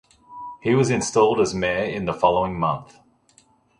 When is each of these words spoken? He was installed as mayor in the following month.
He 0.63 0.73
was 0.73 0.89
installed 0.89 1.39
as 1.39 1.53
mayor 1.53 1.83
in 1.83 2.05
the 2.05 2.13
following 2.15 2.59
month. 2.59 2.97